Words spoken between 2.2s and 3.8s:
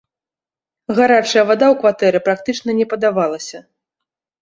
практычна не падавалася.